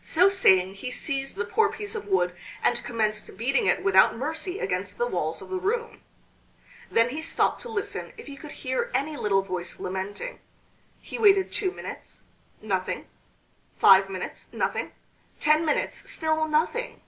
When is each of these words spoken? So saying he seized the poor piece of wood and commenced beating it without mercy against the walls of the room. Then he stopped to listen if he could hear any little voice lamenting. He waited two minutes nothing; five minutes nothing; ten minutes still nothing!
So 0.00 0.30
saying 0.30 0.76
he 0.76 0.90
seized 0.90 1.36
the 1.36 1.44
poor 1.44 1.70
piece 1.70 1.94
of 1.94 2.06
wood 2.06 2.34
and 2.62 2.82
commenced 2.82 3.36
beating 3.36 3.66
it 3.66 3.84
without 3.84 4.16
mercy 4.16 4.60
against 4.60 4.96
the 4.96 5.06
walls 5.06 5.42
of 5.42 5.50
the 5.50 5.58
room. 5.58 6.00
Then 6.90 7.10
he 7.10 7.20
stopped 7.20 7.60
to 7.60 7.68
listen 7.68 8.14
if 8.16 8.26
he 8.28 8.36
could 8.38 8.52
hear 8.52 8.90
any 8.94 9.14
little 9.18 9.42
voice 9.42 9.78
lamenting. 9.78 10.38
He 11.02 11.18
waited 11.18 11.52
two 11.52 11.70
minutes 11.70 12.22
nothing; 12.62 13.08
five 13.76 14.08
minutes 14.08 14.48
nothing; 14.54 14.92
ten 15.38 15.66
minutes 15.66 16.10
still 16.10 16.48
nothing! 16.48 17.02